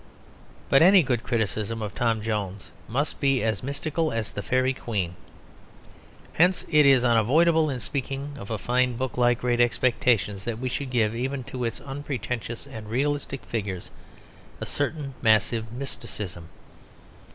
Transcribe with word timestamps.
But 0.67 0.81
any 0.81 1.03
good 1.03 1.21
criticism 1.21 1.83
of 1.83 1.93
Tom 1.93 2.23
Jones 2.23 2.71
must 2.87 3.19
be 3.19 3.43
as 3.43 3.61
mystical 3.61 4.11
as 4.11 4.31
the 4.31 4.41
Faery 4.41 4.73
Queen. 4.73 5.13
Hence 6.33 6.65
it 6.71 6.87
is 6.87 7.03
unavoidable 7.03 7.69
in 7.69 7.79
speaking 7.79 8.35
of 8.39 8.49
a 8.49 8.57
fine 8.57 8.95
book 8.97 9.15
like 9.15 9.41
Great 9.41 9.61
Expectations 9.61 10.43
that 10.43 10.57
we 10.57 10.69
should 10.69 10.89
give 10.89 11.13
even 11.13 11.43
to 11.43 11.65
its 11.65 11.81
unpretentious 11.81 12.65
and 12.65 12.89
realistic 12.89 13.45
figures 13.45 13.91
a 14.59 14.65
certain 14.65 15.13
massive 15.21 15.71
mysticism. 15.71 16.49